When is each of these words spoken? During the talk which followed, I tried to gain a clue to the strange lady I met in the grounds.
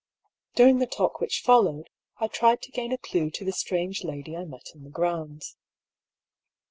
During 0.55 0.79
the 0.79 0.87
talk 0.87 1.19
which 1.19 1.41
followed, 1.41 1.91
I 2.17 2.25
tried 2.27 2.63
to 2.63 2.71
gain 2.71 2.91
a 2.91 2.97
clue 2.97 3.29
to 3.29 3.45
the 3.45 3.51
strange 3.51 4.03
lady 4.03 4.35
I 4.35 4.45
met 4.45 4.71
in 4.73 4.83
the 4.83 4.89
grounds. 4.89 5.55